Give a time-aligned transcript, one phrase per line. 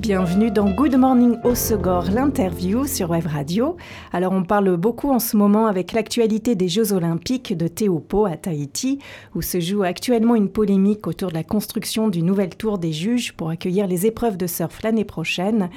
[0.00, 3.76] Bienvenue dans Good Morning au Segor, l'interview sur Web Radio.
[4.14, 8.38] Alors on parle beaucoup en ce moment avec l'actualité des Jeux Olympiques de Teopo à
[8.38, 8.98] Tahiti,
[9.34, 13.34] où se joue actuellement une polémique autour de la construction du nouvel tour des juges
[13.34, 15.68] pour accueillir les épreuves de surf l'année prochaine.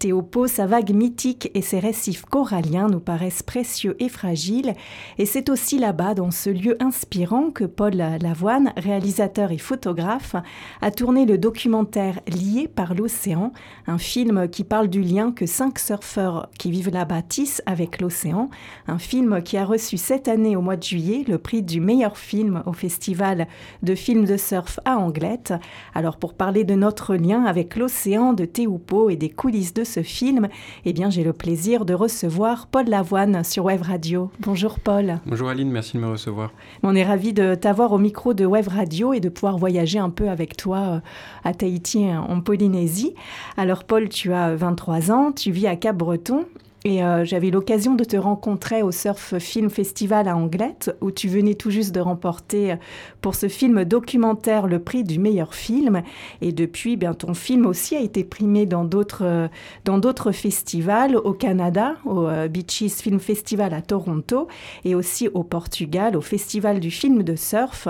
[0.00, 4.74] Teopo, sa vague mythique et ses récifs coralliens nous paraissent précieux et fragiles,
[5.18, 10.34] et c'est aussi là-bas, dans ce lieu inspirant, que Paul Lavoine, réalisateur et photographe,
[10.82, 13.52] a tourné le documentaire Lié par l'océan,
[13.86, 18.50] un film qui parle du lien que cinq surfeurs qui vivent là-bas tissent avec l'océan,
[18.86, 22.18] un film qui a reçu cette année au mois de juillet le prix du meilleur
[22.18, 23.46] film au festival
[23.82, 25.54] de films de surf à Anglette.
[25.94, 30.02] Alors pour parler de notre lien avec l'océan de Teupo et des coulisses de ce
[30.02, 30.48] film,
[30.84, 34.30] eh bien j'ai le plaisir de recevoir Paul Lavoine sur Web Radio.
[34.40, 35.20] Bonjour Paul.
[35.26, 36.52] Bonjour Aline, merci de me recevoir.
[36.82, 40.10] On est ravi de t'avoir au micro de Web Radio et de pouvoir voyager un
[40.10, 41.00] peu avec toi euh,
[41.44, 43.14] à Tahiti en Polynésie.
[43.58, 46.44] Alors Paul, tu as 23 ans, tu vis à Cap-Breton
[46.84, 51.28] et euh, j'avais l'occasion de te rencontrer au Surf Film Festival à Anglette, où tu
[51.28, 52.76] venais tout juste de remporter euh,
[53.20, 56.02] pour ce film documentaire le prix du meilleur film.
[56.40, 61.96] Et depuis, bien, ton film aussi a été primé dans d'autres, euh, festivals, au Canada,
[62.04, 64.46] au Beaches Film Festival à Toronto,
[64.84, 67.88] et aussi au Portugal, au Festival du film de surf.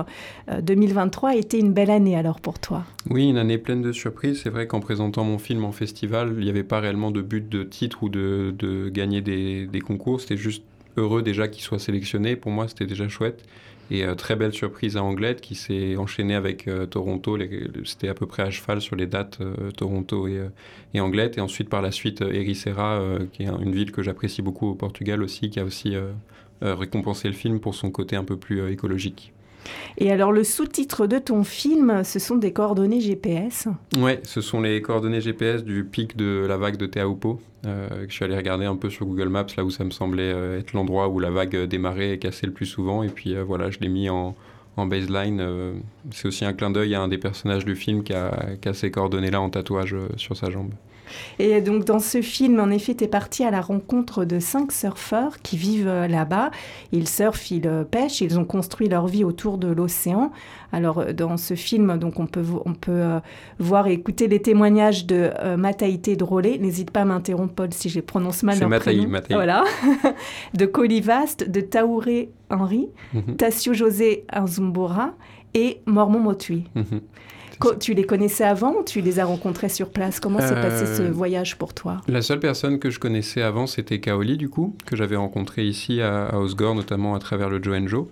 [0.62, 2.84] 2023 a été une belle année alors pour toi.
[3.10, 4.40] Oui, une année pleine de surprises.
[4.42, 7.48] C'est vrai qu'en présentant mon film en festival, il n'y avait pas réellement de but
[7.48, 8.54] de titre ou de
[8.88, 10.20] gagner des, concours.
[10.20, 10.62] C'était juste
[10.96, 12.36] heureux déjà qu'il soit sélectionné.
[12.36, 13.44] Pour moi, c'était déjà chouette.
[13.90, 17.38] Et euh, très belle surprise à Anglette qui s'est enchaînée avec euh, Toronto.
[17.84, 20.42] C'était à peu près à cheval sur les dates euh, Toronto et,
[20.94, 21.38] et, Anglette.
[21.38, 23.00] Et ensuite, par la suite, Ericeira,
[23.32, 25.94] qui est une ville que j'apprécie beaucoup au Portugal aussi, qui a aussi
[26.60, 29.32] récompensé le film pour son côté un peu plus écologique.
[29.98, 34.60] Et alors le sous-titre de ton film, ce sont des coordonnées GPS Oui, ce sont
[34.60, 37.40] les coordonnées GPS du pic de la vague de Teaupo.
[37.66, 39.90] Euh, que je suis allé regarder un peu sur Google Maps, là où ça me
[39.90, 43.02] semblait euh, être l'endroit où la vague démarrait et cassait le plus souvent.
[43.02, 44.36] Et puis euh, voilà, je l'ai mis en,
[44.76, 45.44] baseline.
[46.12, 49.40] c'est aussi un clin d'œil à un des personnages du film qui a ces coordonnées-là
[49.40, 50.70] en tatouage sur sa jambe.
[51.38, 54.72] Et donc dans ce film, en effet, tu es parti à la rencontre de cinq
[54.72, 56.50] surfeurs qui vivent euh, là-bas.
[56.92, 60.30] Ils surfent, ils euh, pêchent, ils ont construit leur vie autour de l'océan.
[60.72, 63.20] Alors euh, dans ce film, donc on peut, on peut
[63.58, 66.58] voir et écouter les témoignages de Mataïté Drolé.
[66.58, 69.20] N'hésite pas à m'interrompre, Paul, si je prononce mal leur Mataï, prénom.
[69.30, 69.64] Voilà.
[70.54, 75.14] de Colivast, de Taouré Henri, mm Tassio José Azumbora
[75.54, 76.64] et Mormon Motui.
[76.74, 77.00] Mhm.
[77.80, 80.20] Tu les connaissais avant ou tu les as rencontrés sur place?
[80.20, 82.00] Comment s'est passé ce euh, voyage pour toi?
[82.06, 86.00] La seule personne que je connaissais avant, c'était Kaoli, du coup, que j'avais rencontré ici
[86.00, 88.06] à, Osgore, notamment à travers le Joe Joe.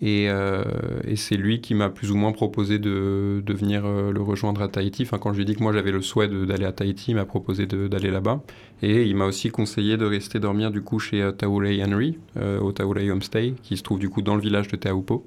[0.00, 0.62] Et, euh,
[1.08, 4.62] et c'est lui qui m'a plus ou moins proposé de, de venir euh, le rejoindre
[4.62, 5.02] à Tahiti.
[5.02, 7.14] Enfin, quand je lui ai dit que moi j'avais le souhait d'aller à Tahiti, il
[7.16, 8.40] m'a proposé d'aller là-bas.
[8.82, 12.16] Et il m'a aussi conseillé de rester dormir du coup chez Taurei Henry,
[12.60, 15.24] au Taurei Homestay, qui se trouve du coup dans le village de Taupo.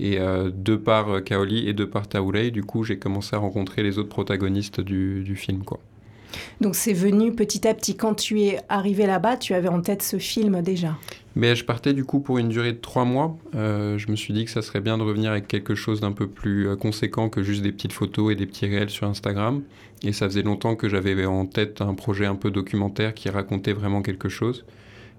[0.00, 3.40] Et euh, de par euh, Kaoli et de par Taourei, du coup, j'ai commencé à
[3.40, 5.64] rencontrer les autres protagonistes du, du film.
[5.64, 5.80] Quoi.
[6.60, 7.96] Donc c'est venu petit à petit.
[7.96, 10.96] Quand tu es arrivé là-bas, tu avais en tête ce film déjà?
[11.34, 13.36] Mais je partais du coup pour une durée de trois mois.
[13.54, 16.12] Euh, je me suis dit que ça serait bien de revenir avec quelque chose d'un
[16.12, 19.62] peu plus conséquent que juste des petites photos et des petits réels sur Instagram.
[20.04, 23.72] Et ça faisait longtemps que j'avais en tête un projet un peu documentaire qui racontait
[23.72, 24.64] vraiment quelque chose.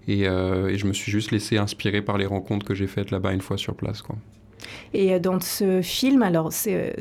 [0.07, 3.33] Et, et je me suis juste laissé inspirer par les rencontres que j'ai faites là-bas
[3.33, 4.01] une fois sur place.
[4.01, 4.15] Quoi.
[4.93, 6.91] Et euh, dans ce film, alors euh,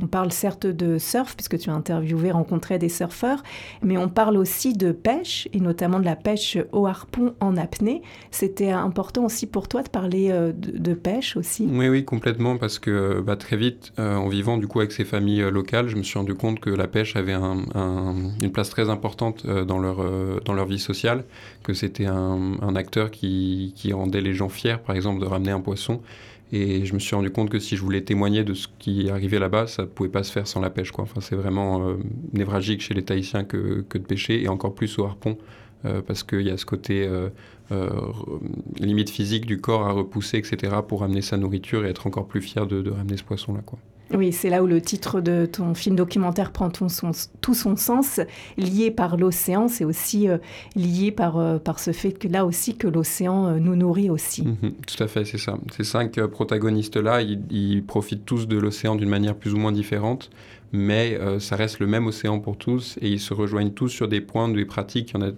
[0.00, 3.42] on parle certes de surf, puisque tu as interviewé, rencontré des surfeurs,
[3.82, 8.02] mais on parle aussi de pêche, et notamment de la pêche au harpon en apnée.
[8.30, 11.68] C'était important aussi pour toi de parler euh, de, pêche aussi?
[11.70, 15.42] Oui, oui, complètement, parce que bah, très vite, en vivant du coup avec ces familles
[15.50, 19.78] locales, je me suis rendu compte que la pêche avait une place très importante dans,
[19.78, 19.98] leur,
[20.44, 21.24] dans leur vie sociale,
[21.62, 26.00] que c'était un, acteur qui rendait les gens fiers, par exemple, de ramener un poisson.
[26.52, 29.40] Et je me suis rendu compte que si je voulais témoigner de ce qui arrivait
[29.40, 30.92] là-bas, ça ne pouvait pas se faire sans la pêche.
[30.92, 31.04] Quoi.
[31.04, 31.96] Enfin, c'est vraiment euh,
[32.32, 35.38] névralgique chez les Tahitiens que, de pêcher, et encore plus au harpon,
[35.84, 37.30] euh, parce qu'il y a ce côté euh,
[38.78, 42.40] limite physique du corps à repousser, etc., pour ramener sa nourriture et être encore plus
[42.40, 43.62] fier de, de ramener ce poisson-là.
[43.66, 43.80] Quoi.
[44.14, 48.20] Oui, c'est là où le titre de ton film documentaire prend tout son sens,
[48.56, 50.38] lié par l'océan, c'est aussi euh,
[50.76, 54.42] lié par, euh, par ce fait que là aussi que l'océan euh, nous nourrit aussi.
[54.42, 55.58] Mhm, tout à fait, c'est ça.
[55.76, 60.30] Ces cinq protagonistes-là, ils, profitent tous de l'océan d'une manière plus ou moins différente,
[60.72, 64.20] mais ça reste le même océan pour tous et ils se rejoignent tous sur des
[64.20, 65.12] points, des pratiques.
[65.12, 65.32] Il y en a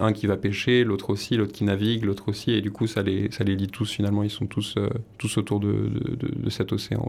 [0.00, 3.02] un qui va pêcher, l'autre aussi, l'autre qui navigue, l'autre aussi, et du coup ça
[3.02, 4.76] les, ça les lie tous finalement, ils sont tous,
[5.18, 7.06] tous autour de, de, cet océan.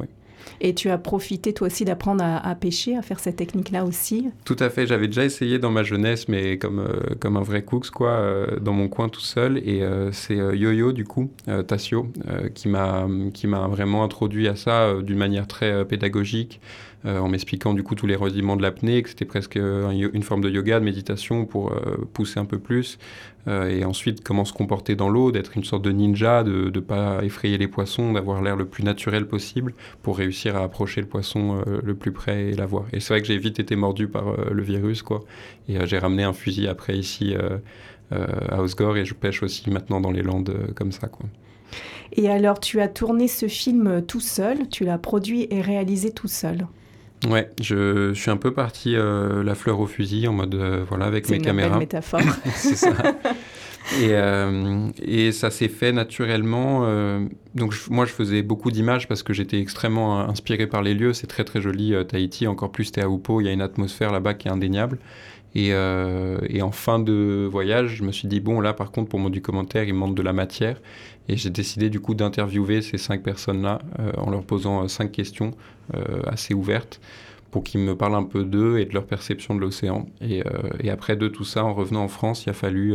[0.61, 4.55] Et tu as profité toi aussi d'apprendre à, pêcher, à faire cette technique-là aussi Tout
[4.59, 7.89] à fait, j'avais déjà essayé dans ma jeunesse, mais comme, euh, comme un vrai cooks,
[7.89, 9.57] quoi, euh, dans mon coin tout seul.
[9.57, 11.29] Et euh, c'est Yo-Yo, du coup,
[11.67, 12.07] Tassio,
[12.53, 13.07] qui m'a
[13.67, 16.59] vraiment introduit à ça d'une manière très pédagogique.
[17.05, 20.49] En m'expliquant du coup tous les rudiments de l'apnée, que c'était presque une forme de
[20.49, 21.71] yoga, de méditation pour
[22.13, 22.97] pousser un peu plus.
[23.47, 27.23] Et ensuite, comment se comporter dans l'eau, d'être une sorte de ninja, de ne pas
[27.23, 31.63] effrayer les poissons, d'avoir l'air le plus naturel possible pour réussir à approcher le poisson
[31.65, 32.85] le plus près et l'avoir.
[32.93, 35.23] Et c'est vrai que j'ai vite été mordu par le virus, quoi.
[35.67, 37.33] Et j'ai ramené un fusil après ici
[38.11, 41.25] à Osgore et je pêche aussi maintenant dans les Landes comme ça, quoi.
[42.13, 46.27] Et alors, tu as tourné ce film tout seul, tu l'as produit et réalisé tout
[46.27, 46.67] seul?
[47.29, 51.05] Ouais, je, suis un peu parti euh, la fleur au fusil en mode euh, voilà
[51.05, 51.69] avec mes caméras.
[51.69, 52.21] C'est une métaphore.
[52.55, 52.93] c'est ça.
[53.93, 56.81] Et, euh, et ça s'est fait naturellement.
[57.53, 61.13] donc moi, je faisais beaucoup d'images parce que j'étais extrêmement inspiré par les lieux.
[61.13, 63.41] C'est très très joli Tahiti, encore plus Teahupo.
[63.41, 64.97] Il y a une atmosphère là-bas qui est indéniable.
[65.53, 69.19] Et, et, en fin de voyage, je me suis dit bon là, par contre, pour
[69.19, 70.77] mon documentaire, il manque de la matière.
[71.27, 75.11] Et j'ai décidé du coup d'interviewer ces cinq personnes-là euh, en leur posant euh, cinq
[75.11, 75.51] questions
[75.95, 77.01] euh, assez ouvertes
[77.51, 80.07] pour qu'ils me parlent un peu d'eux et de leur perception de l'océan.
[80.21, 80.43] Et,
[80.81, 82.93] et, après de tout ça, en revenant en France, il a fallu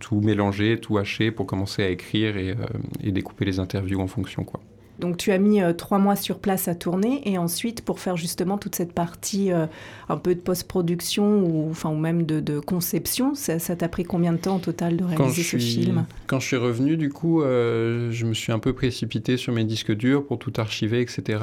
[0.00, 2.54] tout mélanger, tout hacher pour commencer à écrire et,
[3.02, 4.44] et découper les interviews en fonction.
[4.44, 4.60] quoi.
[4.98, 8.16] Donc tu as mis euh, trois mois sur place à tourner et ensuite pour faire
[8.16, 9.66] justement toute cette partie euh,
[10.08, 14.38] un peu de post-production ou, enfin, ou même de, conception, ça t'a pris combien de
[14.38, 16.06] temps au total de réaliser ce film?
[16.26, 19.64] Quand je suis revenu du coup, euh, je me suis un peu précipité sur mes
[19.64, 21.38] disques durs pour tout archiver, etc.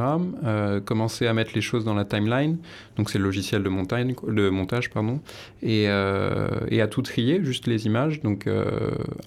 [0.85, 2.57] commencer à mettre les choses dans la timeline,
[2.97, 5.19] donc c'est le logiciel de montage, de montage pardon,
[5.61, 8.21] et, et à tout trier, juste les images.
[8.21, 8.47] Donc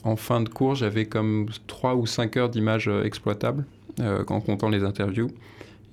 [0.03, 3.65] en fin de cours, j'avais comme trois ou cinq heures d'images exploitables
[4.01, 5.29] en comptant les interviews.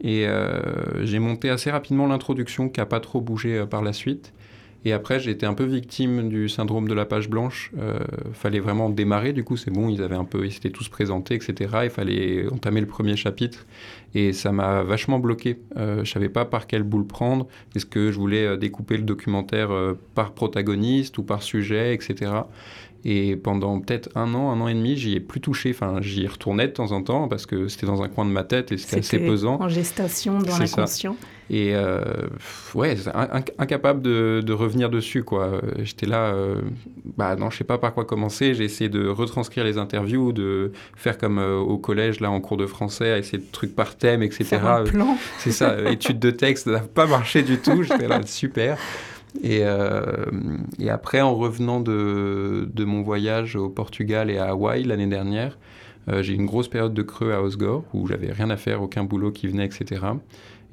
[0.04, 3.94] Et euh, j'ai monté assez rapidement l'introduction qui n'a pas trop bougé euh, par la
[3.94, 4.34] suite.
[4.86, 7.72] Et après, j'ai été un peu victime du syndrome de la page blanche.
[7.74, 10.90] Il fallait vraiment démarrer, du coup, c'est bon, ils avaient un peu, ils s'étaient tous
[10.90, 11.54] présentés, etc.
[11.86, 13.66] Il fallait entamer le premier chapitre.
[14.14, 15.58] Et ça m'a vachement bloqué.
[15.78, 17.48] je ne savais pas par quelle boule prendre.
[17.78, 19.70] Est-ce que je voulais découper le documentaire
[20.16, 22.32] par protagoniste ou par sujet, etc.
[23.06, 25.72] Et pendant peut-être un an, un an et demi, j'y ai plus touché.
[25.72, 28.44] Enfin, j'y retournais de temps en temps parce que c'était dans un coin de ma
[28.44, 29.62] tête et c'était assez pesant.
[29.62, 31.18] En gestation dans l'inconscient.
[31.50, 32.02] Et euh,
[32.74, 32.96] ouais,
[33.60, 35.62] incapable de, de, revenir dessus, quoi.
[35.80, 36.62] J'étais là, euh,
[37.18, 38.54] bah non, je sais pas par quoi commencer.
[38.54, 42.58] J'ai essayé de retranscrire les interviews, de faire comme euh, au collège, là, en cours
[42.58, 44.58] de français, à essayer de trucs par thème, etc.
[45.40, 47.84] C'est ça, étude de texte, ça n'a pas marché du tout.
[47.84, 48.78] J'étais là, super.
[49.42, 50.02] Et, euh,
[50.80, 55.58] et, après, en revenant de, mon voyage au Portugal et à Hawaï l'année dernière,
[56.10, 58.82] euh, j'ai eu une grosse période de creux à Osgore où j'avais rien à faire,
[58.82, 60.06] aucun boulot qui venait, etc.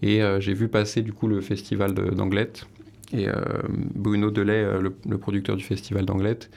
[0.02, 2.66] Et euh, j'ai vu passer du coup le festival d'Anglette.
[3.12, 3.26] Et
[3.96, 6.48] Bruno Delay, le, producteur du festival d'Anglette,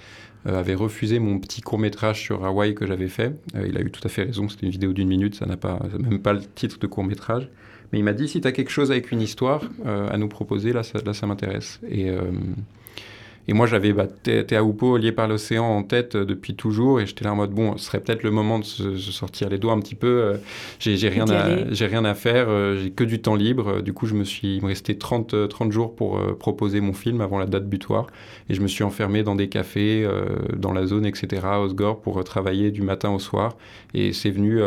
[0.45, 3.33] avait refusé mon petit court métrage sur Hawaï que j'avais fait.
[3.55, 5.57] il a eu tout à fait raison, c'était une vidéo d'une minute, ça n'a
[5.97, 7.49] même pas le titre de court métrage.
[7.91, 10.27] Mais il m'a dit si tu as quelque chose avec une histoire euh, à nous
[10.27, 11.79] proposer, là, ça, là, ça m'intéresse.
[11.89, 12.21] Et, euh,
[13.47, 17.01] et moi, j'avais bah, Théaoupo lié par l'océan en tête euh, depuis toujours.
[17.01, 19.59] Et j'étais là en mode bon, ce serait peut-être le moment de se, sortir les
[19.59, 20.39] doigts un petit peu.
[20.79, 22.47] j'ai rien, à, rien à faire,
[22.77, 23.81] j'ai que du temps libre.
[23.81, 27.21] Du coup, je me suis, il me restait 30, 30 jours pour proposer mon film
[27.21, 28.07] avant la date butoir.
[28.49, 30.07] Et je me suis enfermé dans des cafés,
[30.55, 33.57] dans la zone, etc., à Osgore, pour travailler du matin au soir.
[33.93, 34.61] Et c'est venu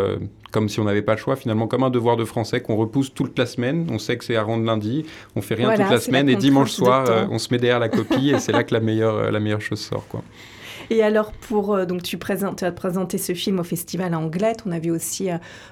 [0.51, 3.13] comme si on n'avait pas le choix, finalement, comme un devoir de français qu'on repousse
[3.13, 3.87] toute la semaine.
[3.91, 6.73] On sait que c'est à rendre lundi, on fait rien toute la semaine, et dimanche
[6.73, 9.31] soir, euh, on se met derrière la copie, et c'est là que la meilleure, euh,
[9.31, 10.07] la meilleure chose sort.
[10.09, 10.23] Quoi.
[10.89, 14.63] Et alors, pour, euh, donc tu, présentes, tu as présenté ce film au Festival Anglette,
[14.67, 15.29] on a vu aussi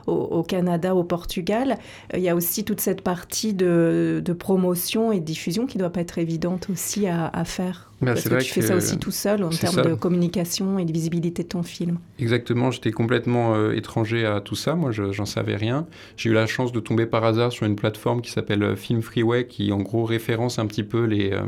[0.07, 1.79] au, Canada, au Portugal.
[2.13, 5.83] Il y a aussi toute cette partie de, de promotion et de diffusion qui ne
[5.83, 7.91] doit pas être évidente aussi à, à faire.
[8.01, 10.93] Bah, Parce que tu fais ça aussi tout seul en termes de communication et de
[10.93, 11.99] visibilité de ton film.
[12.19, 15.87] Exactement, j'étais complètement euh, étranger à tout ça, moi j'en savais rien.
[16.17, 19.01] J'ai eu la chance de tomber par hasard sur une plateforme qui s'appelle euh, Film
[19.01, 21.43] Freeway qui en gros référence un petit peu les, euh,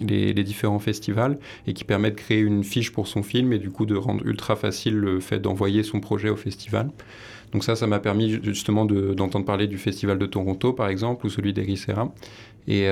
[0.00, 3.58] les, les, différents festivals et qui permet de créer une fiche pour son film et
[3.58, 6.90] du coup de rendre ultra facile le fait d'envoyer son projet au festival.
[7.52, 11.30] Donc ça, ça m'a permis justement d'entendre parler du festival de Toronto, par exemple, ou
[11.30, 12.12] celui d'Ericeira.
[12.70, 12.86] Et,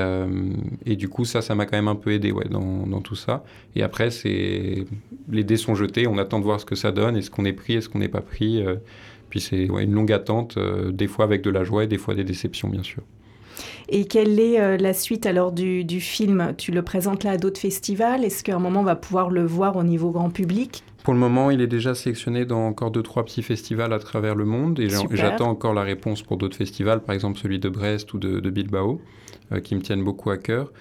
[0.87, 3.15] et, du coup, ça, ça m'a quand même un peu aidé ouais, dans, dans tout
[3.15, 3.45] ça.
[3.75, 4.87] Et après, c'est
[5.31, 7.53] les dés sont jetés, on attend de voir ce que ça donne, est-ce qu'on est
[7.53, 8.65] pris, est-ce qu'on n'est pas pris.
[9.29, 12.15] puis c'est ouais, une longue attente, des fois avec de la joie et des fois
[12.15, 13.03] des déceptions, bien sûr.
[13.89, 16.55] Et quelle est euh, la suite alors du, du, film?
[16.59, 18.25] Tu le présentes là à d'autres festivals?
[18.25, 20.83] Est-ce qu'à un moment on va pouvoir le voir au niveau grand public?
[21.05, 24.35] Pour le moment, il est déjà sélectionné dans encore deux, trois petits festivals à travers
[24.35, 28.13] le monde et j'attends encore la réponse pour d'autres festivals, par exemple celui de Brest
[28.13, 30.73] ou de, de Bilbao, euh, qui me tiennent beaucoup à cœur.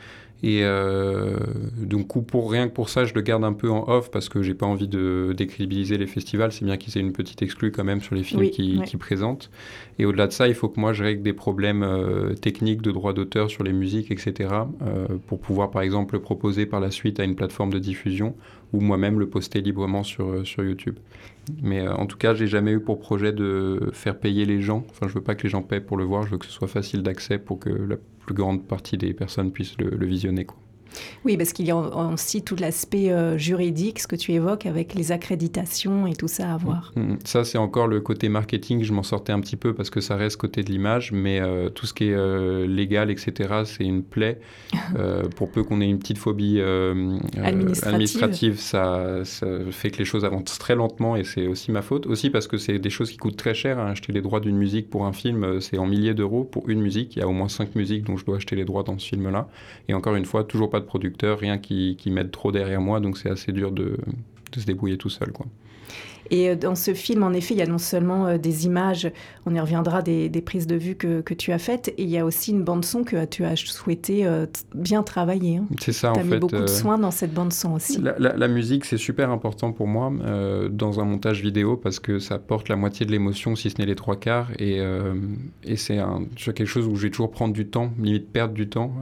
[0.43, 1.37] Et euh,
[1.77, 4.43] donc, pour rien que pour ça, je le garde un peu en off parce que
[4.43, 6.51] j'ai pas envie de décrédibiliser les festivals.
[6.51, 9.49] C'est bien qu'ils aient une petite exclue quand même sur les films qu'ils qui présentent.
[9.97, 12.91] Et au-delà de ça, il faut que moi je règle des problèmes euh, techniques de
[12.91, 14.49] droit d'auteur sur les musiques, etc.
[14.83, 18.35] Euh, pour pouvoir par exemple le proposer par la suite à une plateforme de diffusion
[18.73, 20.97] ou moi-même le poster librement sur, sur YouTube.
[21.61, 24.85] Mais en tout cas, j'ai jamais eu pour projet de faire payer les gens.
[24.89, 26.23] Enfin, je veux pas que les gens paient pour le voir.
[26.23, 29.51] Je veux que ce soit facile d'accès pour que la plus grande partie des personnes
[29.51, 30.47] puissent le, visionner.
[31.23, 34.93] Oui, parce qu'il y a aussi tout l'aspect euh, juridique, ce que tu évoques avec
[34.93, 36.91] les accréditations et tout ça à voir.
[36.95, 37.17] Mm, mm.
[37.23, 38.83] Ça, c'est encore le côté marketing.
[38.83, 41.69] Je m'en sortais un petit peu parce que ça reste côté de l'image, mais euh,
[41.69, 44.39] tout ce qui est euh, légal, etc., c'est une plaie.
[45.35, 46.59] pour peu qu'on ait une petite phobie
[47.41, 49.21] administrative, ça,
[49.71, 52.05] fait que les choses avancent très lentement et c'est aussi ma faute.
[52.07, 53.79] Aussi parce que c'est des choses qui coûtent très cher.
[53.79, 53.87] Hein.
[53.87, 57.15] Acheter les droits d'une musique pour un film, c'est en milliers d'euros pour une musique.
[57.15, 59.07] Il y a au moins cinq musiques dont je dois acheter les droits dans ce
[59.07, 59.47] film-là.
[59.87, 63.17] Et encore une fois, toujours pas de producteur, rien qui, m'aide trop derrière moi, donc
[63.17, 63.97] c'est assez dur de,
[64.51, 65.31] de, se débrouiller tout seul.
[65.31, 65.47] Quoi.
[66.31, 69.11] Et euh, dans ce film, en effet, il y a non seulement euh, des images,
[69.45, 72.09] on y reviendra, des, des prises de vue que, que, tu as faites, et il
[72.09, 75.57] y a aussi une bande-son que tu as souhaité euh, bien travailler.
[75.57, 75.65] Hein.
[75.79, 77.99] C'est ça, tu as mis beaucoup de soins dans cette bande-son aussi.
[78.01, 80.11] La, la, musique, c'est super important pour moi
[80.69, 83.85] dans un montage vidéo parce que ça porte la moitié de l'émotion, si ce n'est
[83.85, 84.79] les trois quarts, et,
[85.63, 85.99] et c'est
[86.37, 88.93] quelque chose où je vais toujours prendre du temps, limite perdre du temps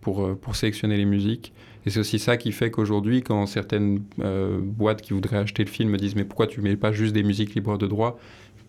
[0.00, 1.52] pour, pour sélectionner les musiques.
[1.86, 5.70] Et c'est aussi ça qui fait qu'aujourd'hui, quand certaines euh, boîtes qui voudraient acheter le
[5.70, 8.18] film me disent mais pourquoi tu mets pas juste des musiques libres de droit?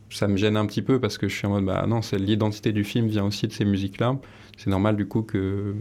[0.10, 2.72] Ça me gêne un petit peu parce que je suis en mode bah non, l'identité
[2.72, 4.18] du film vient aussi de ces musiques-là.
[4.58, 5.76] C'est normal du coup que,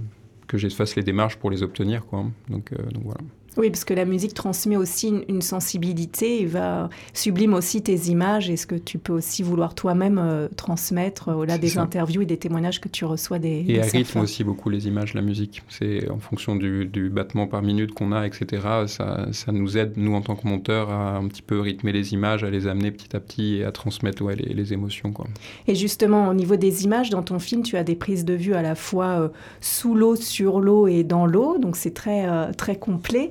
[0.47, 2.07] que je les démarches pour les obtenir.
[2.07, 2.25] Quoi.
[2.49, 3.21] Donc, euh, donc voilà.
[3.57, 8.49] Oui, parce que la musique transmet aussi une, sensibilité et va sublime aussi tes images
[8.49, 12.27] et ce que tu peux aussi vouloir toi-même euh, transmettre euh, au-delà des interviews et
[12.27, 13.65] des témoignages que tu reçois des.
[13.69, 15.63] Et elle rythme aussi beaucoup les images, la musique.
[15.69, 18.63] C'est en fonction du, battement par minute qu'on a, etc.
[18.87, 22.15] Ça, ça, nous aide, nous en tant que monteurs, à un petit peu rythmer les
[22.15, 25.13] images, à les amener petit à petit et à transmettre ouais, les, émotions.
[25.13, 25.27] Quoi.
[25.69, 28.55] Et justement, au niveau des images, dans ton film, tu as des prises de vue
[28.55, 29.29] à la fois euh,
[29.61, 33.31] sous l'eau, sur l'eau et dans l'eau, donc c'est très, très complet.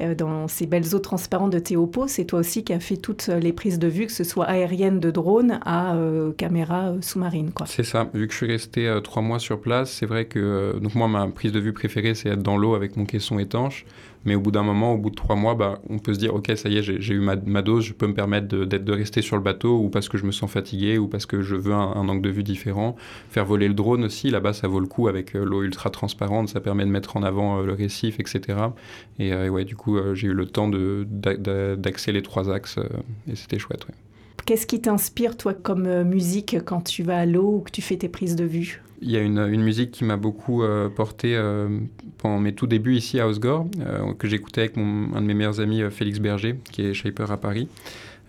[0.00, 3.52] dans ces belles eaux transparentes de Théopo, c'est toi aussi qui as fait toutes les
[3.52, 7.50] prises de vue, que ce soit aérienne de drone à euh, caméra euh, sous-marine.
[7.66, 8.08] C'est ça.
[8.14, 11.26] Vu que je suis resté trois mois sur place, c'est vrai que donc moi ma
[11.28, 13.86] prise de vue préférée c'est être dans l'eau avec mon caisson étanche.
[14.24, 16.34] Mais au bout d'un moment, au bout de trois mois, bah, on peut se dire,
[16.34, 19.36] OK, ça y est, j'ai eu ma, dose, je peux me permettre de, rester sur
[19.36, 22.08] le bateau ou parce que je me sens fatigué ou parce que je veux un,
[22.08, 22.96] angle de vue différent.
[23.28, 26.48] Faire voler le drone aussi, là-bas, ça vaut le coup avec euh, l'eau ultra transparente,
[26.48, 28.58] ça permet de mettre en avant euh, le récif, etc.
[29.20, 29.83] Euh, et ouais, du coup,
[30.14, 32.78] j'ai eu le temps d'axer les trois axes
[33.30, 33.86] et c'était chouette.
[34.46, 37.96] Qu'est-ce qui t'inspire, toi, comme musique quand tu vas à l'eau ou que tu fais
[37.96, 38.82] tes prises de vue?
[39.00, 41.68] Il y a une, une musique qui m'a beaucoup euh, porté euh,
[42.18, 45.34] pendant mes tout débuts ici à Osgore, euh, que j'écoutais avec mon, un de mes
[45.34, 47.68] meilleurs amis, Félix Berger, qui est shaper à Paris.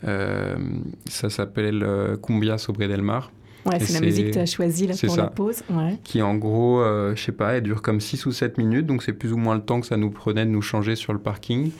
[0.04, 1.86] ça s'appelle
[2.22, 3.32] Cumbia sobre del Mar.
[3.66, 5.64] Ouais, c'est la musique que tu as choisie là, pour la pause.
[6.04, 9.02] Qui en gros, euh, je sais pas, elle dure comme 6 ou 7 minutes, donc
[9.02, 11.20] c'est plus ou moins le temps que ça nous prenait de nous changer sur le
[11.20, 11.72] parking.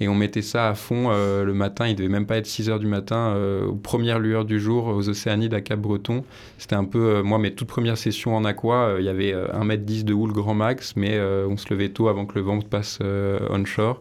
[0.00, 2.70] Et on mettait ça à fond euh, le matin, il devait même pas être 6
[2.70, 6.24] heures du matin, euh, aux premières lueurs du jour, aux Océanides à Cap-Breton.
[6.58, 10.14] C'était un peu, moi, mes toutes premières sessions en aqua, il y avait 1m10 de
[10.14, 12.98] houle grand max, mais on se levait tôt avant que le vent passe
[13.50, 14.00] onshore.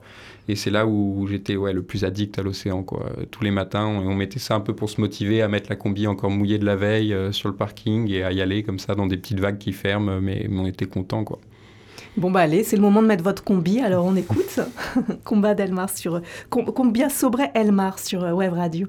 [0.50, 2.84] Et c'est là où j'étais ouais, le plus addict à l'océan.
[2.84, 3.10] Quoi.
[3.32, 5.76] Tous les matins, on, on, mettait ça un peu pour se motiver à mettre la
[5.76, 8.80] combi encore mouillée de la veille euh, sur le parking et à y aller comme
[8.80, 11.24] ça dans des petites vagues qui ferment, mais, on était content.
[11.24, 11.40] Quoi.
[12.18, 14.60] Bon bah allez, c'est le moment de mettre votre combi, alors on écoute.
[15.24, 16.22] Combat d'Elmar sur...
[16.50, 18.88] Combien sobrait Elmar sur euh, Web Radio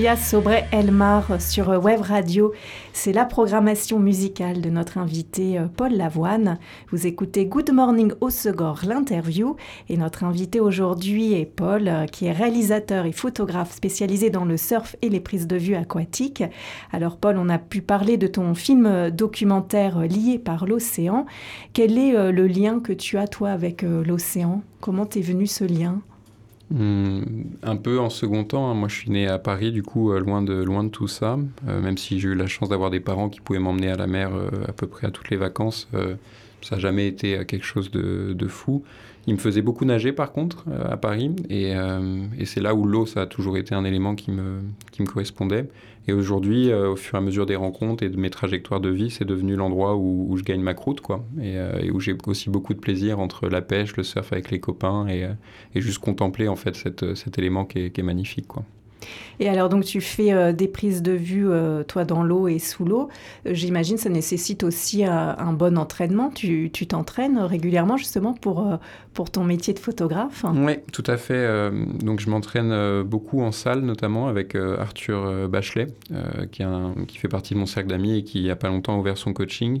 [0.00, 2.54] Colombia sobre El Mar sur Web Radio.
[2.94, 6.58] C'est la programmation musicale de notre invité euh, Paul Lavoine.
[6.90, 9.56] Vous écoutez Good Morning au Segor, l'interview.
[9.90, 14.56] Et notre invité aujourd'hui est Paul, euh, qui est réalisateur et photographe spécialisé dans le
[14.56, 16.44] surf et les prises de vue aquatiques.
[16.92, 21.26] Alors Paul, on a pu parler de ton film euh, documentaire lié par l'océan.
[21.74, 24.62] Quel est le lien que tu as toi avec l'océan?
[24.80, 26.00] Comment t'es venu ce lien?
[26.70, 27.22] Hmm,
[27.64, 28.70] un peu en second temps.
[28.70, 28.74] Hein.
[28.74, 31.36] Moi, je suis né à Paris, du coup, euh, loin, de, loin de tout ça.
[31.66, 34.06] Euh, même si j'ai eu la chance d'avoir des parents qui pouvaient m'emmener à la
[34.06, 35.88] mer euh, à peu près à toutes les vacances,
[36.62, 38.84] ça n'a jamais été quelque chose de, de, fou.
[39.26, 41.34] Il me faisait beaucoup nager, par contre, à Paris.
[41.48, 41.72] Et,
[42.38, 44.60] et c'est là où l'eau, ça a toujours été un élément qui me,
[44.92, 45.68] qui me correspondait.
[46.10, 48.88] Et aujourd'hui, euh, au fur et à mesure des rencontres et de mes trajectoires de
[48.88, 51.24] vie, c'est devenu l'endroit où, je gagne ma croûte, quoi.
[51.38, 54.58] Euh, et, où j'ai aussi beaucoup de plaisir entre la pêche, le surf avec les
[54.58, 55.34] copains et, euh,
[55.76, 58.64] juste contempler, en fait, cet élément qui est, qui est magnifique, quoi.
[59.38, 62.58] Et alors, donc, tu fais euh, des prises de vue, euh, toi, dans l'eau et
[62.58, 63.08] sous l'eau.
[63.46, 66.30] Euh, j'imagine ça nécessite aussi un bon entraînement.
[66.30, 68.78] Tu t'entraînes régulièrement, justement, pour,
[69.14, 70.44] pour ton métier de photographe?
[70.54, 71.70] Oui, tout à fait.
[72.02, 75.86] donc, je m'entraîne beaucoup en salle, notamment avec Arthur Bachelet,
[76.52, 76.62] qui,
[77.08, 79.18] qui, fait partie de mon cercle d'amis et qui, il a pas longtemps, a ouvert
[79.18, 79.80] son coaching.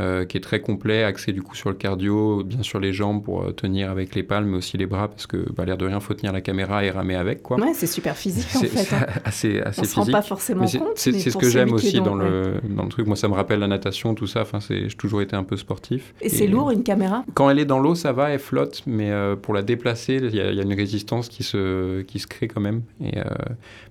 [0.00, 3.22] Euh, qui est très complet, axé du coup sur le cardio, bien sûr les jambes
[3.22, 5.84] pour euh, tenir avec les palmes, mais aussi les bras, parce que bah, l'air de
[5.84, 7.42] rien, faut tenir la caméra et ramer avec.
[7.42, 7.60] Quoi.
[7.60, 8.68] Ouais, c'est super physique en fait.
[8.68, 9.06] C'est hein.
[9.24, 9.94] assez, assez On physique.
[9.94, 10.96] se rend pas forcément compte.
[10.96, 13.06] C'est ce que j'aime aussi dans, le, dans le truc.
[13.08, 14.42] Moi, ça me rappelle la natation, tout ça.
[14.42, 16.14] Enfin, j'ai toujours été un peu sportif.
[16.22, 17.24] Et, c'est lourd une caméra?
[17.34, 20.34] Quand elle est dans l'eau, ça va, elle flotte, mais euh, pour la déplacer, il
[20.34, 22.82] y, y, a une résistance qui se, qui se crée quand même.
[23.04, 23.18] Et,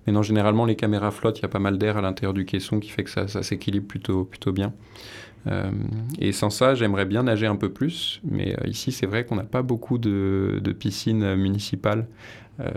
[0.07, 2.45] mais non, généralement, les caméras flottent, il y a pas mal d'air à l'intérieur du
[2.45, 4.73] caisson qui fait que ça, ça s'équilibre plutôt, plutôt bien.
[5.47, 5.71] Euh,
[6.19, 9.35] et sans ça, j'aimerais bien nager un peu plus, mais euh, ici, c'est vrai qu'on
[9.35, 12.07] n'a pas beaucoup de, piscines municipales
[12.59, 12.71] euh,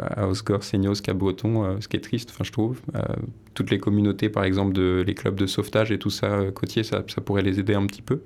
[0.00, 2.80] à Osgore, Seignos, Cap-Breton, ce qui est triste, je trouve.
[3.54, 7.02] toutes les communautés, par exemple, de, les clubs de sauvetage et tout ça, côtier, ça,
[7.06, 8.22] ça, pourrait les aider un petit peu.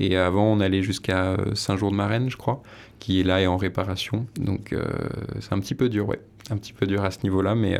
[0.00, 2.62] Et avant, on allait jusqu'à Saint-Jour-de-Marraine, je crois,
[2.98, 4.26] qui est là et en réparation.
[4.38, 4.74] Donc,
[5.40, 6.20] c'est un petit peu dur, ouais.
[6.50, 7.78] Un petit peu dur à ce niveau-là, mais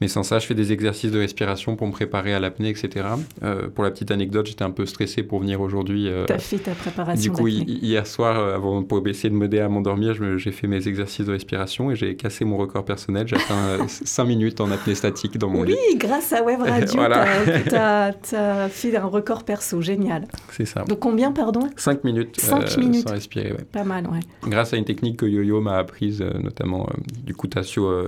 [0.00, 3.06] mais sans ça, je fais des exercices de respiration pour me préparer à l'apnée, etc.
[3.42, 6.08] Euh, pour la petite anecdote, j'étais un peu stressé pour venir aujourd'hui.
[6.08, 9.34] Euh, tu as fait ta préparation Du coup, hier soir, euh, avant pour essayer de
[9.34, 13.26] m'aider à m'endormir, j'ai fait mes exercices de respiration et j'ai cassé mon record personnel.
[13.26, 15.74] J'ai atteint 5 minutes en apnée statique dans mon lit.
[15.88, 19.80] Oui, grâce à Web Radio, tu as, fait un record perso.
[19.80, 20.26] Génial.
[20.52, 20.82] C'est ça.
[20.82, 21.70] Donc combien, pardon?
[21.76, 23.08] 5 minutes, 5 minutes.
[23.08, 23.52] sans respirer.
[23.52, 23.64] Ouais.
[23.72, 24.20] Pas mal, ouais.
[24.46, 26.86] Grâce à une technique que Yo-Yo m'a apprise, notamment
[27.24, 28.06] du coup Tassio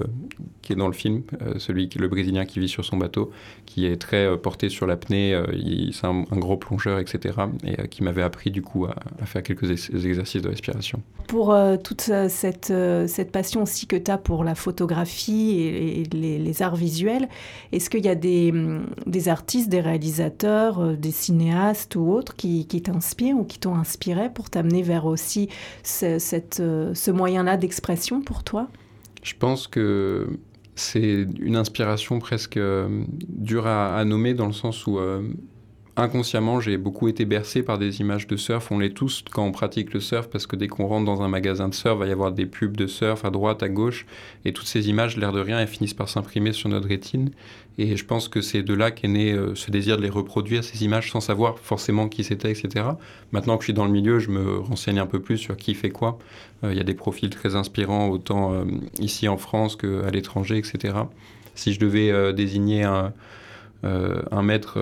[0.62, 1.22] qui est dans le film,
[1.58, 3.30] celui qui le Brésilien qui vit sur son bateau,
[3.66, 5.44] qui est très euh, porté sur l'apnée, euh,
[5.92, 8.94] c'est un, gros plongeur, etc., et euh, qui m'avait appris du coup à,
[9.26, 11.02] faire quelques exercices de respiration.
[11.26, 12.72] Pour toute cette,
[13.06, 17.28] cette passion aussi que tu as pour la photographie et, les, arts visuels,
[17.72, 22.66] est-ce qu'il y a des, hum, des, artistes, des réalisateurs, des cinéastes ou autres qui,
[22.66, 25.48] t'inspirent ou qui t'ont inspiré pour t'amener vers aussi
[25.82, 28.68] ce, cette, ce moyen-là d'expression pour toi?
[29.28, 30.26] Je pense que
[30.74, 35.22] c'est une inspiration presque euh, dure à, nommer dans le sens où euh,
[35.98, 38.70] inconsciemment j'ai beaucoup été bercé par des images de surf.
[38.70, 41.28] On l'est tous quand on pratique le surf parce que dès qu'on rentre dans un
[41.28, 44.06] magasin de surf, il va y avoir des pubs de surf à droite, à gauche
[44.44, 47.30] et toutes ces images, l'air de rien, elles finissent par s'imprimer sur notre rétine.
[47.78, 50.64] Et je pense que c'est de là qu'est né euh, ce désir de les reproduire,
[50.64, 52.86] ces images, sans savoir forcément qui c'était, etc.
[53.30, 55.74] Maintenant que je suis dans le milieu, je me renseigne un peu plus sur qui
[55.74, 56.18] fait quoi.
[56.64, 58.64] Il y a des profils très inspirants, autant
[58.98, 60.94] ici en France qu'à l'étranger, etc.
[61.54, 63.12] Si je devais désigner un,
[63.84, 64.78] un maître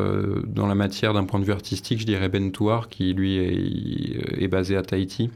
[0.46, 4.48] dans la matière d'un point de vue artistique, je dirais Ben Touar, qui lui est,
[4.48, 5.30] basé à Tahiti,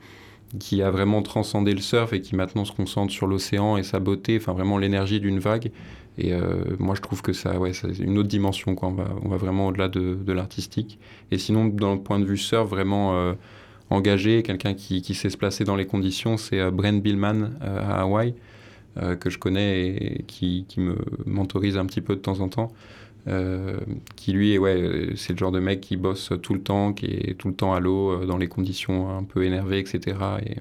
[0.59, 4.01] qui a vraiment transcendé le surf et qui maintenant se concentre sur l'océan et sa
[4.01, 5.71] beauté, enfin vraiment l'énergie d'une vague.
[6.17, 6.33] Et
[6.79, 8.75] moi, je trouve que ça, ouais, c'est une autre dimension.
[8.75, 8.95] Quoi.
[9.23, 10.99] On, va, vraiment au-delà de, l'artistique.
[11.31, 13.35] Et sinon, dans le point de vue surf, vraiment
[13.91, 18.03] engagé, quelqu'un qui, sait se placer dans les conditions, c'est euh, Brent Billman euh, à
[18.03, 18.35] Hawaï,
[18.97, 20.97] euh, que je connais et qui me
[21.27, 22.73] mentorise un petit peu de temps en temps.
[24.17, 27.39] Qui lui, ouais, c'est le genre de mec qui bosse tout le temps, qui est
[27.39, 30.17] tout le temps à l'eau, dans les conditions un peu énervées, etc.
[30.45, 30.57] Et,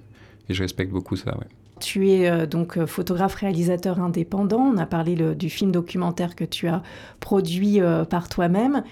[0.49, 1.35] et je respecte beaucoup ça.
[1.79, 4.59] Tu es euh, donc euh, photographe-réalisateur indépendant.
[4.59, 6.83] On a parlé du film documentaire que tu as
[7.19, 8.83] produit euh, par toi-même.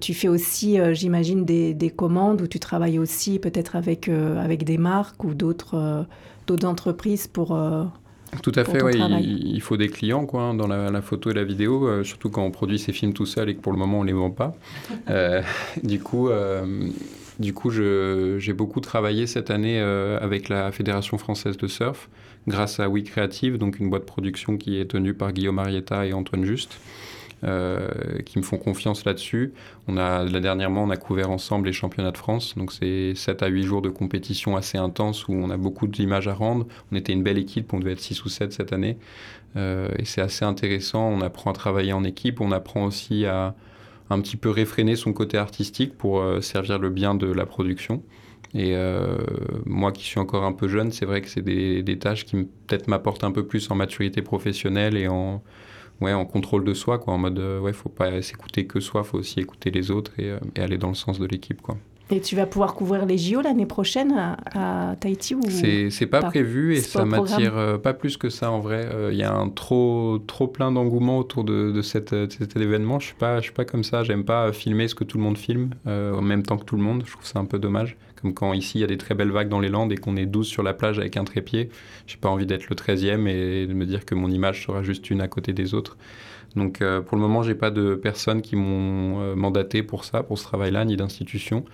[0.00, 5.24] tu fais aussi, j'imagine, des, commandes où tu travailles aussi peut-être avec, avec des marques
[5.24, 6.06] ou d'autres
[6.64, 7.56] entreprises pour...
[8.42, 8.92] tout à fait, oui.
[8.96, 12.78] Il, faut des clients quoi, dans la, photo et la vidéo, surtout quand on produit
[12.78, 14.56] ces films tout seul et que pour le moment on ne les vend pas.
[15.82, 16.28] du coup,
[17.38, 22.08] Du coup, j'ai beaucoup travaillé cette année avec la Fédération française de surf,
[22.48, 26.06] grâce à We Creative, donc une boîte de production qui est tenue par Guillaume Marietta
[26.06, 26.78] et Antoine Juste.
[27.44, 29.52] Euh, qui me font confiance là-dessus.
[29.88, 32.56] On a, là, dernièrement, on a couvert ensemble les championnats de France.
[32.56, 36.28] Donc, c'est 7 à 8 jours de compétition assez intense où on a beaucoup d'images
[36.28, 36.66] à rendre.
[36.90, 38.96] On était une belle équipe, on devait être 6 ou 7 cette année.
[39.56, 41.10] Euh, et c'est assez intéressant.
[41.10, 42.40] On apprend à travailler en équipe.
[42.40, 43.54] On apprend aussi à
[44.08, 48.02] un petit peu réfréner son côté artistique pour euh, servir le bien de la production.
[48.54, 48.74] Et
[49.66, 52.36] moi qui suis encore un peu jeune, c'est vrai que c'est des, des, tâches qui
[52.66, 55.42] peut-être m'apportent un peu plus en maturité professionnelle et en,
[56.00, 59.04] ouais, en contrôle de soi, quoi, en mode, euh, ouais, faut pas s'écouter que soi,
[59.04, 61.76] faut aussi écouter les autres et, euh, et aller dans le sens de l'équipe, quoi.
[62.08, 64.14] Et tu vas pouvoir couvrir les JO l'année prochaine
[64.54, 68.60] à, Tahiti ou C'est pas, prévu et ça m'attire euh, pas plus que ça en
[68.60, 68.88] vrai.
[69.10, 73.00] Il y a un trop, trop plein d'engouement autour de, de, cette, cet événement.
[73.00, 74.04] Je suis pas, je suis pas comme ça.
[74.04, 76.82] J'aime pas filmer ce que tout le monde filme en même temps que tout le
[76.82, 77.02] monde.
[77.04, 77.96] Je trouve ça un peu dommage.
[78.20, 80.16] Comme quand ici il y a des très belles vagues dans les Landes et qu'on
[80.16, 81.68] est 12 sur la plage avec un trépied.
[82.06, 85.10] J'ai pas envie d'être le 13e et de me dire que mon image sera juste
[85.10, 85.96] une à côté des autres.
[86.56, 90.22] Donc euh, pour le moment, j'ai pas de personnes qui m'ont euh, mandaté pour ça,
[90.22, 91.64] pour ce travail-là, ni d'institution.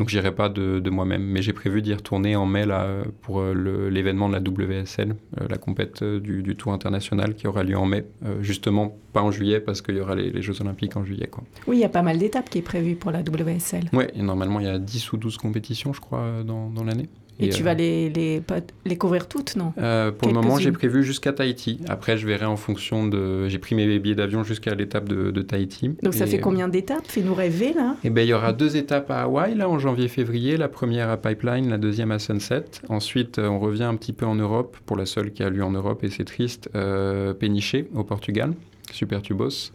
[0.00, 1.22] Donc j'irai pas de, moi-même.
[1.22, 5.14] Mais j'ai prévu d'y retourner en mai là, pour euh, l'événement de la WSL,
[5.48, 8.04] la compète du, Tour international qui aura lieu en mai.
[8.40, 11.28] justement, pas en juillet parce qu'il y aura les, Jeux Olympiques en juillet.
[11.28, 11.44] Quoi.
[11.66, 13.90] Oui, il y a pas mal d'étapes qui est prévues pour la WSL.
[13.92, 17.08] Oui, normalement il y a 10 ou 12 compétitions, je crois, dans l'année.
[17.40, 18.42] Et, tu vas euh, les, les,
[18.84, 21.80] les, couvrir toutes, non euh, Pour le moment, j'ai prévu jusqu'à Tahiti.
[21.88, 23.48] Après, je verrai en fonction de.
[23.48, 25.96] J'ai pris mes billets d'avion jusqu'à l'étape de, de, Tahiti.
[26.02, 27.06] Donc, ça fait combien d'étapes?
[27.06, 30.56] Fais-nous rêver, là Eh bien, il y aura deux étapes à Hawaï, là, en janvier-février.
[30.56, 32.64] La première à Pipeline, la deuxième à Sunset.
[32.88, 35.64] Ensuite, euh, on revient un petit peu en Europe, pour la seule qui a lieu
[35.64, 38.52] en Europe, et c'est triste, euh, Péniché, au Portugal,
[38.92, 39.72] Super Tubos.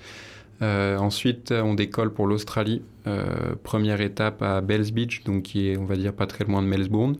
[0.62, 2.82] Euh, ensuite, on décolle pour l'Australie.
[3.08, 6.62] Euh, première étape à Bells Beach, donc qui est, on va dire, pas très loin
[6.62, 7.17] de Melbourne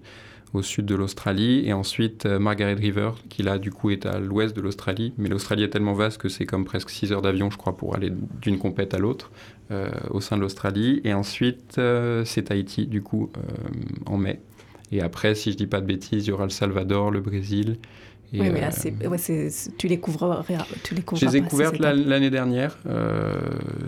[0.56, 4.20] au sud de l'Australie, et ensuite euh, Margaret River, qui là du coup est à
[4.20, 7.50] l'ouest de l'Australie, mais l'Australie est tellement vaste que c'est comme presque 6 heures d'avion,
[7.50, 9.32] je crois, pour aller d'une compète à l'autre
[9.72, 13.32] euh, au sein de l'Australie, et ensuite euh, c'est Tahiti, du coup,
[14.06, 14.40] en mai.
[14.92, 17.78] Et après, si je dis pas de bêtises, il y aura le Salvador, le Brésil,
[18.40, 20.44] oui, mais là, euh, tu les couvres,
[20.84, 22.78] tu les Je les ai couvertes l'année dernière.
[22.88, 23.34] Euh,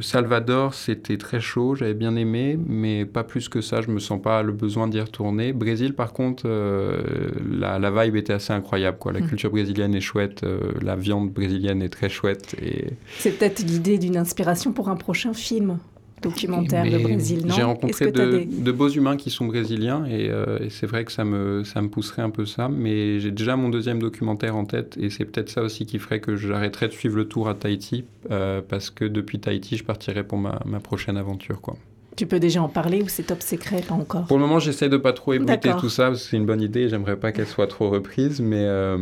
[0.01, 3.81] Salvador, c'était très chaud, j'avais bien aimé, mais pas plus que ça.
[3.81, 5.53] Je me sens pas le besoin d'y retourner.
[5.53, 7.01] Brésil, par contre, euh,
[7.49, 8.97] la, la, vibe était assez incroyable.
[8.97, 9.13] Quoi.
[9.13, 9.27] La hmm.
[9.27, 10.45] culture brésilienne est chouette,
[10.81, 12.55] la viande brésilienne est très chouette.
[12.61, 12.89] Et...
[13.17, 15.79] C'est peut-être l'idée d'une inspiration pour un prochain film
[16.21, 20.87] documentaire de Brésil, non J'ai rencontré de, beaux humains qui sont brésiliens euh, et, c'est
[20.87, 23.99] vrai que ça me, ça me pousserait un peu ça, mais j'ai déjà mon deuxième
[23.99, 27.25] documentaire en tête et c'est peut-être ça aussi qui ferait que j'arrêterais de suivre le
[27.27, 31.61] tour à Tahiti euh, parce que depuis Tahiti, je partirais pour ma, ma prochaine aventure.
[31.61, 31.75] quoi.
[32.15, 34.25] Tu peux déjà en parler ou c'est top secret, pas encore?
[34.25, 36.61] Pour le moment, j'essaie de pas trop ébruiter tout ça parce que c'est une bonne
[36.61, 36.89] idée.
[36.89, 38.97] J'aimerais pas qu'elle soit trop reprise, mais euh,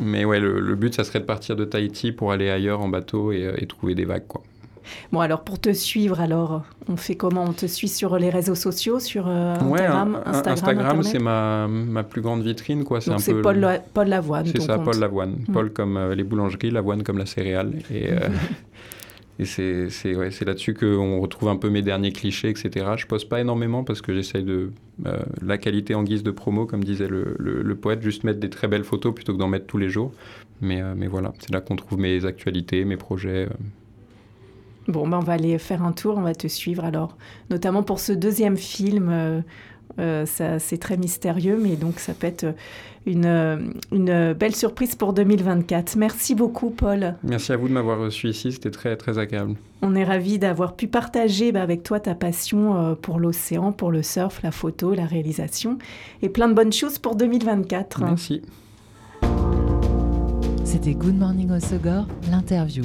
[0.00, 3.32] mais ouais, le, but, ça serait de partir de Tahiti pour aller ailleurs en bateau
[3.32, 4.44] et, et trouver des vagues, quoi.
[5.12, 7.44] Bon, alors pour te suivre, alors, on fait comment?
[7.44, 12.20] On te suit sur les réseaux sociaux, sur euh, Instagram, Instagram, c'est ma, ma, plus
[12.20, 13.00] grande vitrine, quoi.
[13.00, 13.42] C'est un peu.
[13.42, 14.46] Paul, Paul Lavoine.
[14.46, 15.36] C'est ça, Paul Lavoine.
[15.48, 15.52] Mm.
[15.52, 17.72] Paul comme euh, les boulangeries, Lavoine comme la céréale.
[17.90, 18.28] Et, euh,
[19.38, 22.86] et c'est ouais, là-dessus qu'on retrouve un peu mes derniers clichés, etc.
[22.96, 24.72] Je poste pas énormément parce que j'essaye de
[25.42, 28.68] la qualité en guise de promo, comme disait le, le, poète, juste mettre des très
[28.68, 30.12] belles photos plutôt que d'en mettre tous les jours.
[30.60, 33.48] Mais, mais voilà, c'est là qu'on trouve mes actualités, mes projets.
[34.88, 37.16] Bon, ben on va aller faire un tour, on va te suivre alors,
[37.50, 39.10] notamment pour ce deuxième film.
[39.10, 39.40] Euh,
[39.98, 40.24] euh,
[40.58, 42.54] c'est très mystérieux, mais donc ça peut être
[43.06, 45.96] une, une, belle surprise pour 2024.
[45.96, 47.16] Merci beaucoup, Paul.
[47.22, 49.54] Merci à vous de m'avoir reçu ici, c'était très, très agréable.
[49.82, 53.90] On est ravis d'avoir pu partager bah, avec toi ta passion euh, pour l'océan, pour
[53.90, 55.78] le surf, la photo, la réalisation,
[56.22, 58.02] et plein de bonnes choses pour 2024.
[58.04, 58.42] Merci.
[60.64, 62.84] C'était Good Morning Osogor, l'interview